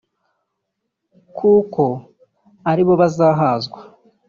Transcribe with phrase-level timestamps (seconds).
[1.37, 1.83] kuko
[2.69, 3.77] aribo bazahazwa